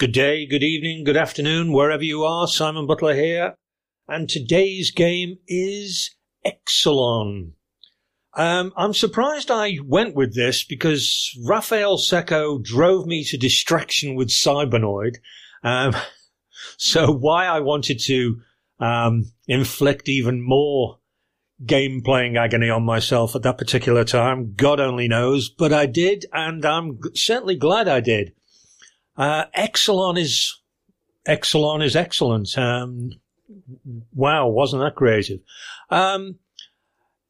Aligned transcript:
Good 0.00 0.12
day, 0.12 0.46
good 0.46 0.62
evening, 0.62 1.04
good 1.04 1.18
afternoon, 1.18 1.74
wherever 1.74 2.02
you 2.02 2.24
are. 2.24 2.48
Simon 2.48 2.86
Butler 2.86 3.14
here. 3.14 3.54
And 4.08 4.30
today's 4.30 4.90
game 4.90 5.36
is 5.46 6.16
Exolon. 6.42 7.52
Um, 8.32 8.72
I'm 8.78 8.94
surprised 8.94 9.50
I 9.50 9.76
went 9.84 10.14
with 10.14 10.34
this 10.34 10.64
because 10.64 11.38
Raffaele 11.46 11.98
Cecco 11.98 12.64
drove 12.64 13.04
me 13.04 13.24
to 13.24 13.36
distraction 13.36 14.14
with 14.14 14.30
Cybernoid. 14.30 15.16
Um, 15.62 15.94
so 16.78 17.12
why 17.12 17.44
I 17.44 17.60
wanted 17.60 18.00
to 18.06 18.40
um, 18.78 19.30
inflict 19.48 20.08
even 20.08 20.40
more 20.40 20.98
game 21.66 22.00
playing 22.02 22.38
agony 22.38 22.70
on 22.70 22.84
myself 22.84 23.36
at 23.36 23.42
that 23.42 23.58
particular 23.58 24.04
time, 24.04 24.54
God 24.56 24.80
only 24.80 25.08
knows, 25.08 25.50
but 25.50 25.74
I 25.74 25.84
did, 25.84 26.24
and 26.32 26.64
I'm 26.64 27.00
certainly 27.14 27.56
glad 27.56 27.86
I 27.86 28.00
did. 28.00 28.32
Uh, 29.16 29.44
Exolon 29.56 30.18
is 30.18 30.60
Exolon 31.26 31.82
is 31.82 31.96
excellent. 31.96 32.56
Um, 32.56 33.12
wow, 34.14 34.48
wasn't 34.48 34.82
that 34.82 34.96
creative? 34.96 35.40
Um, 35.90 36.38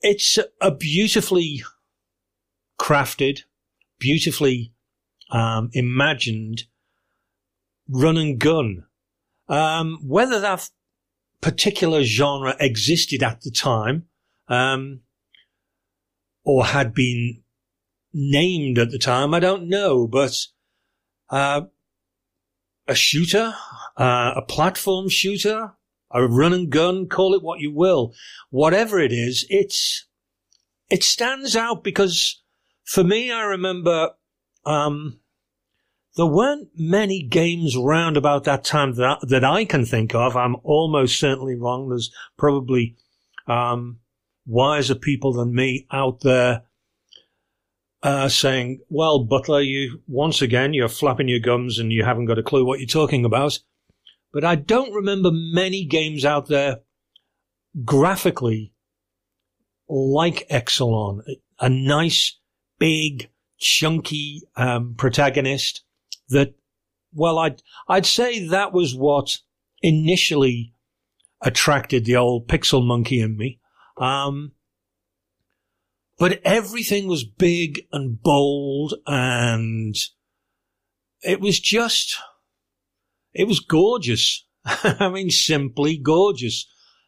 it's 0.01 0.39
a 0.61 0.71
beautifully 0.71 1.63
crafted, 2.79 3.41
beautifully 3.99 4.73
um, 5.31 5.71
imagined 5.73 6.65
run 7.89 8.17
and 8.17 8.39
gun. 8.39 8.85
Um, 9.49 9.99
whether 10.03 10.39
that 10.41 10.71
particular 11.41 12.05
genre 12.05 12.55
existed 12.61 13.23
at 13.23 13.41
the 13.43 13.51
time, 13.51 14.07
um, 14.49 15.01
or 16.45 16.67
had 16.67 16.95
been 16.95 17.43
named 18.13 18.79
at 18.79 18.91
the 18.91 18.99
time, 18.99 19.35
I 19.35 19.41
don't 19.41 19.69
know, 19.69 20.07
but 20.07 20.37
uh, 21.31 21.63
a 22.91 22.95
shooter, 22.95 23.55
uh, 23.97 24.33
a 24.37 24.43
platform 24.43 25.09
shooter, 25.09 25.73
a 26.11 26.27
run 26.27 26.53
and 26.53 26.71
gun, 26.71 27.07
call 27.07 27.35
it 27.35 27.43
what 27.43 27.61
you 27.61 27.73
will. 27.73 28.13
Whatever 28.51 28.99
it 28.99 29.13
is, 29.13 29.47
it's, 29.49 30.07
it 30.91 31.05
stands 31.05 31.55
out 31.55 31.85
because 31.85 32.43
for 32.85 33.05
me, 33.05 33.31
I 33.31 33.43
remember, 33.43 34.11
um, 34.67 35.21
there 36.17 36.27
weren't 36.27 36.71
many 36.77 37.23
games 37.23 37.77
around 37.77 38.17
about 38.17 38.43
that 38.45 38.65
time 38.65 38.97
that, 38.97 39.19
that 39.29 39.45
I 39.45 39.65
can 39.65 39.85
think 39.85 40.13
of. 40.13 40.37
I'm 40.37 40.57
almost 40.65 41.19
certainly 41.19 41.55
wrong. 41.55 41.89
There's 41.89 42.11
probably, 42.37 42.97
um, 43.47 44.01
wiser 44.47 44.97
people 44.97 45.33
than 45.33 45.55
me 45.55 45.87
out 45.93 46.23
there 46.23 46.63
uh, 48.03 48.29
saying, 48.29 48.81
"Well, 48.89 49.25
Butler, 49.25 49.61
you 49.61 50.01
once 50.07 50.43
again 50.43 50.75
you're 50.75 50.89
flapping 50.89 51.29
your 51.29 51.41
gums 51.41 51.79
and 51.79 51.93
you 51.93 52.05
haven't 52.05 52.27
got 52.27 52.39
a 52.39 52.43
clue 52.43 52.65
what 52.65 52.81
you're 52.81 52.87
talking 52.87 53.25
about." 53.25 53.59
But 54.33 54.45
I 54.45 54.55
don't 54.55 54.93
remember 54.93 55.31
many 55.33 55.85
games 55.85 56.25
out 56.25 56.49
there 56.49 56.81
graphically 57.85 58.73
like 59.89 60.47
Exolon, 60.49 61.23
a 61.59 61.69
nice, 61.69 62.39
big, 62.79 63.29
chunky 63.59 64.43
um, 64.57 64.95
protagonist. 64.97 65.83
That, 66.29 66.55
well, 67.13 67.39
I'd 67.39 67.63
I'd 67.89 68.07
say 68.07 68.47
that 68.49 68.73
was 68.73 68.95
what 68.95 69.39
initially 69.83 70.75
attracted 71.43 72.05
the 72.05 72.17
old 72.17 72.47
pixel 72.47 72.87
monkey 72.87 73.21
in 73.21 73.37
me. 73.37 73.59
Um, 73.97 74.53
but 76.21 76.39
everything 76.45 77.09
was 77.09 77.25
big 77.25 77.87
and 77.93 78.23
bold 78.23 78.93
and 79.07 79.97
it 81.23 81.41
was 81.41 81.59
just, 81.59 82.19
it 83.33 83.49
was 83.49 83.59
gorgeous. 83.59 84.47
I 84.65 85.09
mean, 85.09 85.31
simply 85.31 85.97
gorgeous. 85.97 86.67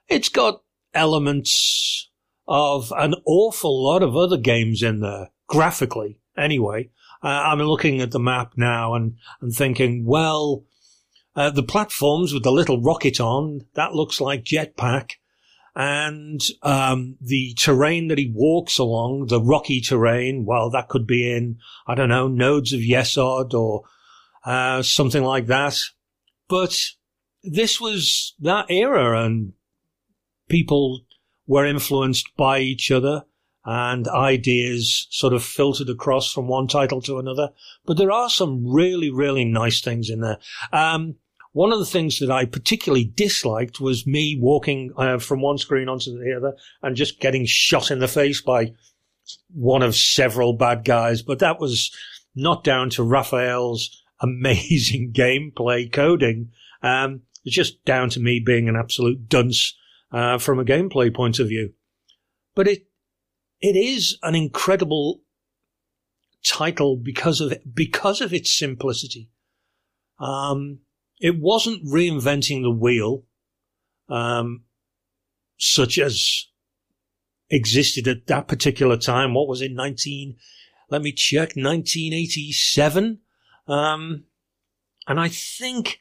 It's 0.08 0.30
got 0.30 0.62
elements 0.94 2.08
of 2.48 2.90
an 2.96 3.14
awful 3.26 3.84
lot 3.84 4.02
of 4.02 4.16
other 4.16 4.38
games 4.38 4.82
in 4.82 5.00
there, 5.00 5.28
graphically, 5.46 6.18
anyway. 6.34 6.88
Uh, 7.22 7.28
I'm 7.28 7.58
looking 7.58 8.00
at 8.00 8.12
the 8.12 8.18
map 8.18 8.54
now 8.56 8.94
and, 8.94 9.16
and 9.42 9.52
thinking, 9.52 10.06
well, 10.06 10.64
uh, 11.36 11.50
the 11.50 11.62
platforms 11.62 12.32
with 12.32 12.44
the 12.44 12.50
little 12.50 12.80
rocket 12.80 13.20
on, 13.20 13.66
that 13.74 13.92
looks 13.92 14.22
like 14.22 14.44
Jetpac 14.44 15.16
and 15.74 16.40
um, 16.62 17.16
the 17.20 17.54
terrain 17.54 18.08
that 18.08 18.18
he 18.18 18.30
walks 18.34 18.78
along, 18.78 19.26
the 19.28 19.40
rocky 19.40 19.80
terrain, 19.80 20.44
well, 20.44 20.70
that 20.70 20.88
could 20.88 21.06
be 21.06 21.30
in, 21.30 21.58
I 21.86 21.94
don't 21.94 22.10
know, 22.10 22.28
nodes 22.28 22.72
of 22.72 22.80
Yesod 22.80 23.54
or 23.54 23.84
uh, 24.44 24.82
something 24.82 25.22
like 25.22 25.46
that. 25.46 25.78
But 26.48 26.78
this 27.42 27.80
was 27.80 28.34
that 28.40 28.66
era, 28.70 29.24
and 29.24 29.54
people 30.48 31.00
were 31.46 31.64
influenced 31.64 32.36
by 32.36 32.58
each 32.60 32.90
other, 32.90 33.24
and 33.64 34.06
ideas 34.08 35.06
sort 35.10 35.32
of 35.32 35.42
filtered 35.42 35.88
across 35.88 36.30
from 36.30 36.48
one 36.48 36.66
title 36.66 37.00
to 37.02 37.18
another. 37.18 37.50
But 37.86 37.96
there 37.96 38.12
are 38.12 38.28
some 38.28 38.66
really, 38.66 39.10
really 39.10 39.46
nice 39.46 39.80
things 39.80 40.10
in 40.10 40.20
there. 40.20 40.38
Um, 40.72 41.16
one 41.52 41.72
of 41.72 41.78
the 41.78 41.86
things 41.86 42.18
that 42.18 42.30
I 42.30 42.46
particularly 42.46 43.04
disliked 43.04 43.80
was 43.80 44.06
me 44.06 44.38
walking 44.40 44.92
uh, 44.96 45.18
from 45.18 45.42
one 45.42 45.58
screen 45.58 45.88
onto 45.88 46.18
the 46.18 46.34
other 46.36 46.56
and 46.82 46.96
just 46.96 47.20
getting 47.20 47.44
shot 47.46 47.90
in 47.90 47.98
the 47.98 48.08
face 48.08 48.40
by 48.40 48.72
one 49.52 49.82
of 49.82 49.94
several 49.94 50.54
bad 50.54 50.84
guys. 50.84 51.22
But 51.22 51.40
that 51.40 51.60
was 51.60 51.94
not 52.34 52.64
down 52.64 52.90
to 52.90 53.02
Raffaele's 53.02 54.02
amazing 54.20 55.12
gameplay 55.12 55.92
coding. 55.92 56.50
Um, 56.82 57.22
it's 57.44 57.54
just 57.54 57.84
down 57.84 58.08
to 58.10 58.20
me 58.20 58.40
being 58.40 58.68
an 58.68 58.76
absolute 58.76 59.28
dunce 59.28 59.76
uh, 60.10 60.38
from 60.38 60.58
a 60.58 60.64
gameplay 60.64 61.14
point 61.14 61.38
of 61.38 61.48
view. 61.48 61.72
But 62.54 62.68
it 62.68 62.86
it 63.60 63.76
is 63.76 64.18
an 64.22 64.34
incredible 64.34 65.20
title 66.44 66.96
because 66.96 67.40
of 67.40 67.54
because 67.74 68.20
of 68.20 68.32
its 68.32 68.56
simplicity. 68.56 69.30
Um, 70.18 70.80
it 71.22 71.38
wasn't 71.38 71.84
reinventing 71.84 72.62
the 72.62 72.70
wheel, 72.70 73.22
um, 74.08 74.64
such 75.56 75.96
as 75.96 76.48
existed 77.48 78.08
at 78.08 78.26
that 78.26 78.48
particular 78.48 78.96
time. 78.96 79.32
What 79.32 79.46
was 79.46 79.62
it, 79.62 79.70
19, 79.72 80.36
let 80.90 81.00
me 81.00 81.12
check, 81.12 81.50
1987? 81.54 83.20
Um, 83.68 84.24
and 85.06 85.20
I 85.20 85.28
think 85.28 86.00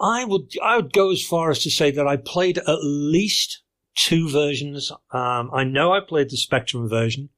I 0.00 0.24
would, 0.24 0.52
I 0.62 0.76
would 0.76 0.92
go 0.92 1.10
as 1.10 1.26
far 1.26 1.50
as 1.50 1.58
to 1.64 1.70
say 1.70 1.90
that 1.90 2.06
I 2.06 2.16
played 2.18 2.58
at 2.58 2.78
least 2.82 3.62
two 3.96 4.30
versions. 4.30 4.92
Um, 5.10 5.50
I 5.52 5.64
know 5.64 5.92
I 5.92 5.98
played 6.06 6.30
the 6.30 6.36
Spectrum 6.36 6.88
version 6.88 7.30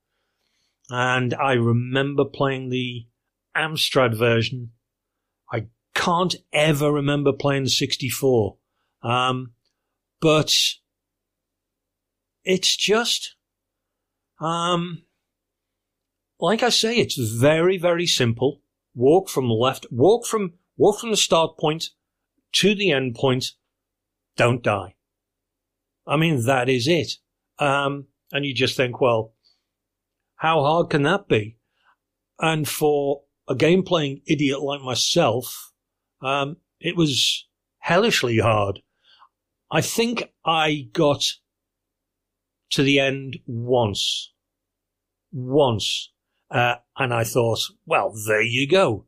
and 0.90 1.32
I 1.32 1.54
remember 1.54 2.26
playing 2.26 2.68
the 2.68 3.06
Amstrad 3.56 4.14
version. 4.14 4.72
Can't 5.98 6.36
ever 6.52 6.92
remember 6.92 7.32
playing 7.32 7.64
the 7.64 7.70
64. 7.70 8.56
Um, 9.02 9.54
but 10.20 10.54
it's 12.44 12.76
just, 12.76 13.34
um, 14.40 15.02
like 16.38 16.62
I 16.62 16.68
say, 16.68 16.98
it's 16.98 17.18
very, 17.18 17.78
very 17.78 18.06
simple. 18.06 18.62
Walk 18.94 19.28
from 19.28 19.50
left, 19.50 19.86
walk 19.90 20.24
from, 20.24 20.52
walk 20.76 21.00
from 21.00 21.10
the 21.10 21.16
start 21.16 21.58
point 21.58 21.90
to 22.52 22.76
the 22.76 22.92
end 22.92 23.16
point. 23.16 23.46
Don't 24.36 24.62
die. 24.62 24.94
I 26.06 26.16
mean, 26.16 26.46
that 26.46 26.68
is 26.68 26.86
it. 26.86 27.14
Um, 27.58 28.06
and 28.30 28.46
you 28.46 28.54
just 28.54 28.76
think, 28.76 29.00
well, 29.00 29.34
how 30.36 30.62
hard 30.62 30.90
can 30.90 31.02
that 31.02 31.26
be? 31.26 31.58
And 32.38 32.68
for 32.68 33.22
a 33.48 33.56
game 33.56 33.82
playing 33.82 34.22
idiot 34.28 34.60
like 34.60 34.80
myself, 34.80 35.67
um, 36.22 36.56
it 36.80 36.96
was 36.96 37.46
hellishly 37.78 38.38
hard. 38.38 38.80
I 39.70 39.80
think 39.80 40.24
I 40.44 40.88
got 40.92 41.24
to 42.70 42.82
the 42.82 42.98
end 42.98 43.38
once. 43.46 44.32
Once. 45.32 46.12
Uh, 46.50 46.76
and 46.96 47.12
I 47.12 47.24
thought, 47.24 47.60
well, 47.86 48.14
there 48.26 48.42
you 48.42 48.68
go. 48.68 49.06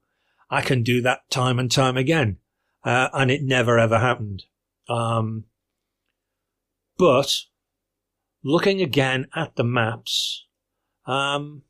I 0.51 0.61
can 0.61 0.83
do 0.83 1.01
that 1.03 1.31
time 1.31 1.59
and 1.59 1.71
time 1.71 1.97
again. 1.97 2.39
Uh, 2.85 3.09
and 3.13 3.31
it 3.31 3.43
never 3.43 3.79
ever 3.79 3.99
happened. 3.99 4.45
Um, 4.89 5.45
but 6.99 7.37
looking 8.43 8.83
again 8.83 9.27
at 9.35 9.57
the 9.57 9.65
maps, 9.65 10.47
um, 11.07 11.63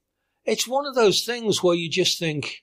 it's 0.45 0.67
one 0.67 0.87
of 0.87 0.95
those 0.95 1.25
things 1.25 1.63
where 1.63 1.75
you 1.75 1.89
just 1.91 2.19
think, 2.19 2.63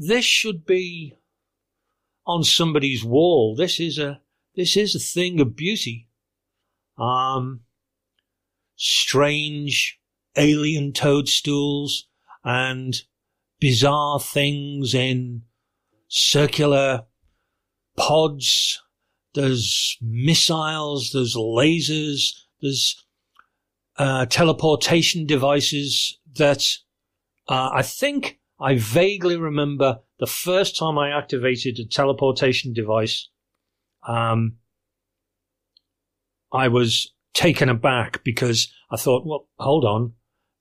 this 0.00 0.24
should 0.24 0.64
be 0.64 1.14
on 2.26 2.42
somebody's 2.42 3.04
wall. 3.04 3.54
This 3.54 3.78
is 3.78 3.98
a 3.98 4.22
this 4.56 4.74
is 4.76 4.94
a 4.94 4.98
thing 4.98 5.40
of 5.40 5.54
beauty. 5.54 6.08
Um, 6.96 7.60
strange 8.76 10.00
alien 10.36 10.92
toadstools 10.94 12.08
and 12.42 12.94
bizarre 13.60 14.18
things 14.18 14.94
in 14.94 15.42
circular 16.08 17.04
pods. 17.96 18.82
There's 19.34 19.98
missiles. 20.00 21.10
There's 21.12 21.36
lasers. 21.36 22.32
There's 22.62 23.04
uh, 23.98 24.24
teleportation 24.26 25.26
devices 25.26 26.18
that 26.36 26.64
uh, 27.48 27.70
I 27.74 27.82
think 27.82 28.39
I 28.60 28.76
vaguely 28.76 29.36
remember 29.36 30.00
the 30.18 30.26
first 30.26 30.78
time 30.78 30.98
I 30.98 31.16
activated 31.16 31.78
a 31.78 31.86
teleportation 31.86 32.72
device. 32.72 33.28
Um, 34.06 34.56
I 36.52 36.68
was 36.68 37.12
taken 37.32 37.68
aback 37.68 38.22
because 38.24 38.72
I 38.90 38.96
thought, 38.96 39.24
well, 39.24 39.48
hold 39.58 39.84
on. 39.84 40.12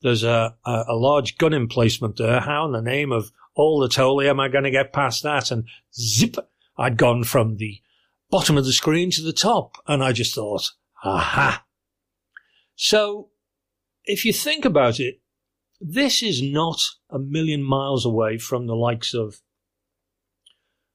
There's 0.01 0.23
a, 0.23 0.55
a, 0.65 0.83
a 0.89 0.95
large 0.95 1.37
gun 1.37 1.53
emplacement 1.53 2.17
there. 2.17 2.39
How 2.39 2.65
in 2.65 2.71
the 2.71 2.81
name 2.81 3.11
of 3.11 3.31
all 3.53 3.79
the 3.79 3.93
holy 3.93 4.29
am 4.29 4.39
I 4.39 4.47
going 4.47 4.63
to 4.63 4.71
get 4.71 4.93
past 4.93 5.23
that? 5.23 5.51
And 5.51 5.67
zip, 5.93 6.37
I'd 6.77 6.97
gone 6.97 7.25
from 7.25 7.57
the 7.57 7.81
bottom 8.29 8.57
of 8.57 8.63
the 8.63 8.71
screen 8.71 9.11
to 9.11 9.21
the 9.21 9.33
top. 9.33 9.75
And 9.87 10.01
I 10.01 10.13
just 10.13 10.33
thought, 10.33 10.71
aha. 11.03 11.65
So 12.75 13.29
if 14.05 14.23
you 14.23 14.31
think 14.31 14.63
about 14.63 15.01
it, 15.01 15.19
this 15.79 16.21
is 16.21 16.41
not 16.41 16.81
a 17.09 17.19
million 17.19 17.63
miles 17.63 18.05
away 18.05 18.37
from 18.37 18.67
the 18.67 18.75
likes 18.75 19.13
of 19.13 19.41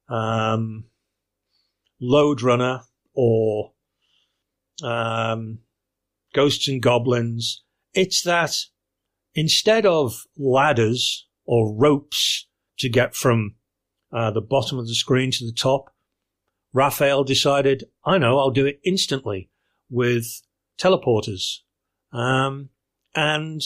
um, 0.08 0.84
Lode 2.00 2.42
Runner 2.42 2.82
or 3.14 3.72
um, 4.82 5.60
Ghosts 6.34 6.68
and 6.68 6.82
Goblins. 6.82 7.62
It's 7.94 8.22
that 8.22 8.56
instead 9.34 9.86
of 9.86 10.24
ladders 10.36 11.26
or 11.46 11.74
ropes 11.74 12.46
to 12.78 12.88
get 12.88 13.14
from 13.14 13.54
uh, 14.12 14.30
the 14.30 14.40
bottom 14.40 14.78
of 14.78 14.86
the 14.86 14.94
screen 14.94 15.30
to 15.30 15.46
the 15.46 15.52
top, 15.52 15.94
Raffaele 16.72 17.24
decided, 17.24 17.84
I 18.04 18.18
know, 18.18 18.38
I'll 18.38 18.50
do 18.50 18.66
it 18.66 18.80
instantly 18.84 19.48
with 19.88 20.42
teleporters. 20.78 21.58
Um, 22.12 22.70
and 23.14 23.62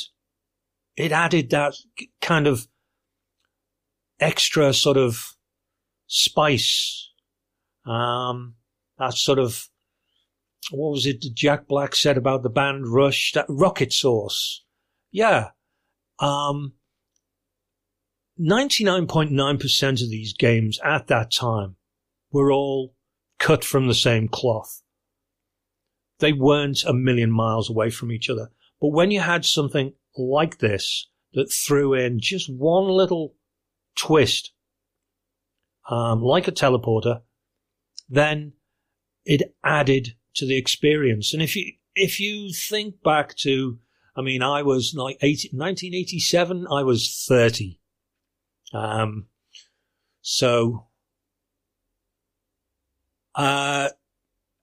it 0.99 1.13
added 1.13 1.51
that 1.51 1.75
kind 2.21 2.47
of 2.47 2.67
extra 4.19 4.73
sort 4.75 4.97
of 4.97 5.37
spice. 6.09 7.13
Um, 7.87 8.57
that 8.99 9.15
sort 9.15 9.39
of, 9.39 9.69
what 10.73 10.91
was 10.91 11.07
it 11.07 11.25
Jack 11.35 11.69
Black 11.69 11.95
said 11.95 12.19
about 12.19 12.43
the 12.43 12.51
band 12.51 12.89
Rush? 12.89 13.33
That 13.33 13.47
rocket 13.49 13.93
sauce. 13.93 14.65
Yeah. 15.13 15.51
Um, 16.19 16.73
99.9% 18.41 20.03
of 20.03 20.11
these 20.11 20.33
games 20.33 20.81
at 20.85 21.07
that 21.07 21.31
time 21.31 21.77
were 22.33 22.51
all 22.51 22.95
cut 23.39 23.65
from 23.65 23.87
the 23.87 23.95
same 23.95 24.27
cloth. 24.27 24.83
They 26.19 26.33
weren't 26.33 26.83
a 26.85 26.93
million 26.93 27.31
miles 27.31 27.71
away 27.71 27.91
from 27.91 28.11
each 28.11 28.29
other. 28.29 28.51
But 28.81 28.89
when 28.89 29.13
you 29.13 29.21
had 29.21 29.45
something 29.45 29.93
like 30.17 30.59
this 30.59 31.09
that 31.35 31.53
threw 31.53 31.95
in 31.95 32.21
just 32.21 32.53
one 32.53 32.85
little 32.85 33.35
twist, 33.97 34.53
um, 35.89 36.23
like 36.23 36.49
a 36.49 36.53
teleporter, 36.53 37.23
then 38.09 38.53
it 39.25 39.55
added 39.65 40.15
to 40.35 40.47
the 40.47 40.57
experience. 40.57 41.33
And 41.35 41.43
if 41.43 41.55
you 41.55 41.73
if 41.95 42.21
you 42.21 42.53
think 42.53 43.03
back 43.03 43.35
to, 43.39 43.79
I 44.17 44.23
mean, 44.23 44.43
I 44.43 44.63
was 44.63 44.95
like 44.97 45.17
80, 45.21 45.51
1987, 45.53 46.67
I 46.71 46.83
was 46.83 47.25
30. 47.29 47.81
Um, 48.73 49.27
so, 50.23 50.87
uh, 53.35 53.89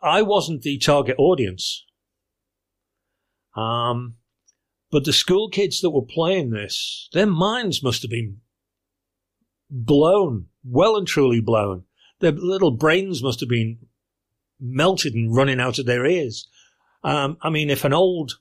I 0.01 0.21
wasn't 0.21 0.61
the 0.61 0.77
target 0.77 1.15
audience. 1.17 1.85
Um, 3.55 4.15
but 4.95 5.03
the 5.03 5.11
school 5.11 5.49
kids 5.49 5.81
that 5.81 5.89
were 5.89 6.05
playing 6.05 6.51
this, 6.51 7.09
their 7.11 7.25
minds 7.25 7.83
must 7.83 8.01
have 8.01 8.09
been 8.09 8.37
blown, 9.69 10.45
well 10.63 10.95
and 10.95 11.05
truly 11.05 11.41
blown. 11.41 11.83
Their 12.21 12.31
little 12.31 12.71
brains 12.71 13.21
must 13.21 13.41
have 13.41 13.49
been 13.49 13.77
melted 14.57 15.13
and 15.13 15.35
running 15.35 15.59
out 15.59 15.79
of 15.79 15.85
their 15.85 16.05
ears. 16.05 16.47
Um, 17.03 17.35
I 17.41 17.49
mean, 17.49 17.69
if 17.69 17.83
an 17.83 17.91
old 17.91 18.39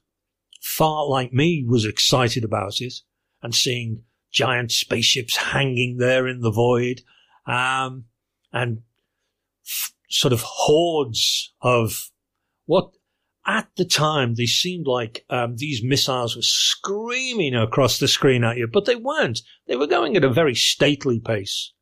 fart 0.63 1.09
like 1.09 1.33
me 1.33 1.65
was 1.67 1.85
excited 1.85 2.45
about 2.45 2.81
it 2.81 2.95
and 3.43 3.53
seeing 3.53 4.05
giant 4.31 4.71
spaceships 4.71 5.37
hanging 5.37 5.97
there 5.97 6.29
in 6.29 6.41
the 6.41 6.53
void, 6.53 7.01
um, 7.49 8.05
and 8.53 8.83
f- 9.67 9.93
sort 10.09 10.33
of 10.33 10.43
hordes 10.43 11.53
of 11.63 12.13
what 12.67 12.93
at 13.47 13.69
the 13.77 13.85
time, 13.85 14.35
they 14.35 14.47
seemed 14.47 14.87
like 14.87 15.25
um, 15.29 15.57
these 15.57 15.83
missiles 15.83 16.35
were 16.35 16.43
screaming 16.43 17.55
across 17.55 17.99
the 17.99 18.09
screen 18.09 18.43
at 18.43 18.57
you, 18.57 18.67
but 18.67 18.87
they 18.87 18.97
weren't. 18.97 19.43
They 19.67 19.77
were 19.77 19.87
going 19.87 20.17
at 20.17 20.25
a 20.25 20.33
very 20.33 20.55
stately 20.55 21.21
pace. 21.21 21.73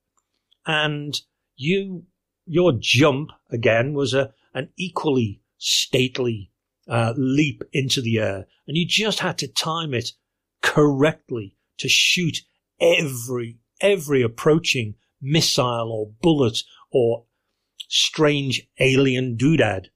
And 0.66 1.20
you, 1.56 2.04
your 2.46 2.72
jump 2.78 3.30
again 3.50 3.94
was 3.94 4.12
a, 4.12 4.32
an 4.54 4.70
equally 4.76 5.40
stately 5.58 6.50
uh, 6.88 7.14
leap 7.16 7.62
into 7.72 8.00
the 8.00 8.18
air. 8.18 8.46
And 8.66 8.76
you 8.76 8.86
just 8.86 9.20
had 9.20 9.38
to 9.38 9.48
time 9.48 9.94
it 9.94 10.10
correctly 10.62 11.56
to 11.78 11.88
shoot 11.88 12.38
every, 12.80 13.58
every 13.80 14.22
approaching 14.22 14.94
missile 15.20 15.92
or 15.92 16.12
bullet 16.20 16.58
or 16.90 17.26
strange 17.88 18.66
alien 18.80 19.36
doodad 19.36 19.86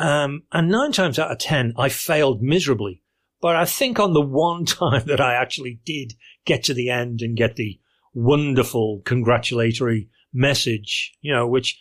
um, 0.00 0.42
and 0.50 0.70
nine 0.70 0.92
times 0.92 1.18
out 1.18 1.30
of 1.30 1.38
ten, 1.38 1.74
I 1.76 1.88
failed 1.88 2.42
miserably. 2.42 3.02
But 3.40 3.56
I 3.56 3.64
think 3.64 3.98
on 3.98 4.12
the 4.12 4.20
one 4.20 4.64
time 4.66 5.04
that 5.06 5.20
I 5.20 5.34
actually 5.34 5.80
did 5.84 6.14
get 6.44 6.64
to 6.64 6.74
the 6.74 6.90
end 6.90 7.20
and 7.22 7.36
get 7.36 7.56
the 7.56 7.78
wonderful 8.14 9.02
congratulatory 9.04 10.08
message, 10.32 11.12
you 11.20 11.32
know, 11.32 11.46
which 11.46 11.80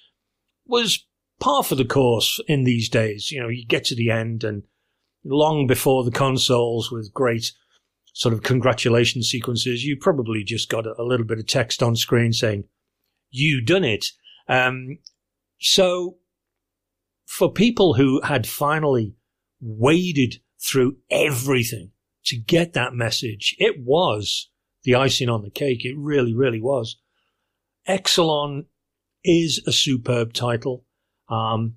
was 0.65 1.05
par 1.39 1.63
for 1.63 1.75
the 1.75 1.85
course 1.85 2.39
in 2.47 2.65
these 2.65 2.89
days. 2.89 3.31
You 3.31 3.41
know, 3.41 3.47
you 3.47 3.65
get 3.65 3.85
to 3.85 3.95
the 3.95 4.11
end 4.11 4.43
and 4.43 4.63
long 5.23 5.67
before 5.67 6.03
the 6.03 6.11
consoles 6.11 6.91
with 6.91 7.13
great 7.13 7.51
sort 8.13 8.33
of 8.33 8.43
congratulation 8.43 9.23
sequences, 9.23 9.85
you 9.85 9.95
probably 9.95 10.43
just 10.43 10.69
got 10.69 10.85
a 10.85 11.03
little 11.03 11.25
bit 11.25 11.39
of 11.39 11.47
text 11.47 11.81
on 11.81 11.95
screen 11.95 12.33
saying, 12.33 12.65
you 13.29 13.61
done 13.63 13.83
it. 13.83 14.07
Um, 14.47 14.97
so 15.59 16.17
for 17.29 17.53
people 17.53 17.93
who 17.93 18.19
had 18.21 18.47
finally 18.47 19.13
waded 19.61 20.41
through 20.59 20.97
everything 21.11 21.91
to 22.25 22.35
get 22.35 22.73
that 22.73 22.95
message, 22.95 23.55
it 23.59 23.75
was 23.79 24.49
the 24.83 24.95
icing 24.95 25.29
on 25.29 25.43
the 25.43 25.51
cake. 25.51 25.85
It 25.85 25.95
really, 25.95 26.33
really 26.33 26.59
was. 26.59 26.97
Exolon 27.87 28.65
is 29.23 29.61
a 29.67 29.71
superb 29.71 30.33
title. 30.33 30.85
Um, 31.29 31.75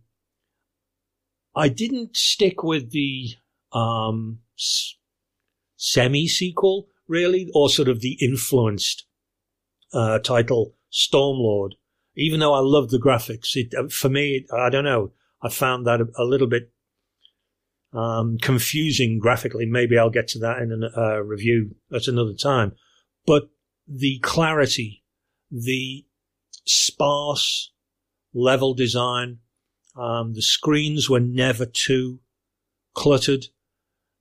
I 1.54 1.68
didn't 1.68 2.16
stick 2.16 2.62
with 2.62 2.90
the 2.90 3.34
um, 3.72 4.38
s- 4.58 4.96
semi 5.76 6.28
sequel, 6.28 6.88
really, 7.06 7.50
or 7.54 7.68
sort 7.68 7.88
of 7.88 8.00
the 8.00 8.16
influenced 8.22 9.04
uh, 9.92 10.18
title 10.20 10.76
Stormlord. 10.90 11.72
Even 12.16 12.40
though 12.40 12.54
I 12.54 12.60
love 12.60 12.88
the 12.88 12.98
graphics, 12.98 13.54
it, 13.54 13.74
uh, 13.78 13.88
for 13.88 14.08
me, 14.08 14.46
I 14.50 14.70
don't 14.70 14.84
know. 14.84 15.12
I 15.42 15.48
found 15.48 15.86
that 15.86 16.00
a, 16.00 16.06
a 16.16 16.24
little 16.24 16.46
bit 16.46 16.72
um, 17.92 18.38
confusing 18.38 19.18
graphically. 19.18 19.66
Maybe 19.66 19.98
I'll 19.98 20.10
get 20.10 20.28
to 20.28 20.38
that 20.40 20.58
in 20.58 20.82
a 20.82 21.00
uh, 21.00 21.18
review 21.18 21.74
at 21.94 22.08
another 22.08 22.34
time. 22.34 22.72
But 23.26 23.50
the 23.86 24.18
clarity, 24.20 25.04
the 25.50 26.06
sparse 26.66 27.72
level 28.32 28.74
design, 28.74 29.38
um, 29.96 30.34
the 30.34 30.42
screens 30.42 31.10
were 31.10 31.20
never 31.20 31.66
too 31.66 32.20
cluttered. 32.94 33.46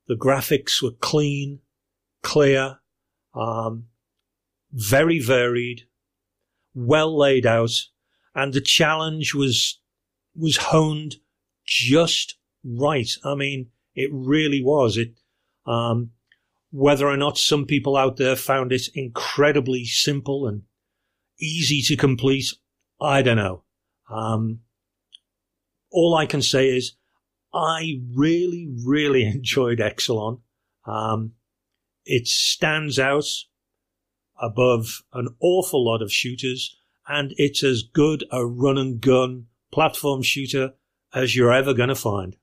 The 0.08 0.16
graphics 0.16 0.82
were 0.82 0.92
clean, 1.00 1.60
clear, 2.24 2.80
um, 3.34 3.86
very 4.72 5.20
varied, 5.20 5.84
well 6.74 7.18
laid 7.18 7.46
out, 7.46 7.72
and 8.36 8.54
the 8.54 8.62
challenge 8.62 9.34
was 9.34 9.81
was 10.36 10.58
honed 10.58 11.16
just 11.66 12.36
right. 12.64 13.10
I 13.24 13.36
mean, 13.36 13.70
it 13.96 14.10
really 14.14 14.64
was. 14.64 14.98
It, 14.98 15.14
um, 15.66 16.12
whether 16.72 17.08
or 17.08 17.18
not 17.18 17.38
some 17.38 17.66
people 17.66 17.98
out 17.98 18.18
there 18.18 18.36
found 18.36 18.72
it 18.72 18.88
incredibly 18.94 19.86
simple 19.86 20.48
and 20.48 20.64
easy 21.40 21.82
to 21.82 21.98
complete, 21.98 22.46
I 23.00 23.22
don't 23.22 23.38
know. 23.38 23.64
Um, 24.10 24.60
all 25.92 26.16
I 26.16 26.26
can 26.26 26.42
say 26.42 26.70
is 26.70 26.94
I 27.54 28.02
really, 28.16 28.70
really 28.86 29.24
enjoyed 29.26 29.80
Exolon. 29.80 30.42
Um, 30.86 31.34
it 32.06 32.28
stands 32.28 32.98
out 32.98 33.26
above 34.42 35.04
an 35.14 35.28
awful 35.40 35.86
lot 35.86 36.02
of 36.02 36.12
shooters, 36.12 36.78
and 37.08 37.34
it's 37.38 37.64
as 37.64 37.84
good 37.84 38.24
a 38.32 38.46
run 38.46 38.78
and 38.78 39.00
gun 39.00 39.48
platform 39.72 40.22
shooter 40.22 40.74
as 41.14 41.36
you're 41.36 41.54
ever 41.54 41.74
going 41.74 41.90
to 41.90 41.96
find. 41.96 42.38